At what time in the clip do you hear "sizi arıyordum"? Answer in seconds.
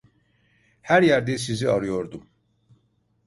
1.37-2.29